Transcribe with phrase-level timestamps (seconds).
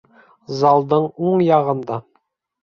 [0.61, 2.01] Залдың уң яғында